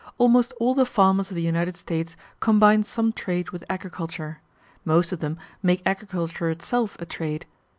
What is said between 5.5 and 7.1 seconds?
make agriculture itself a